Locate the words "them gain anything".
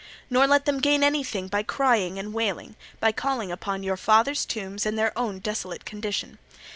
0.65-1.47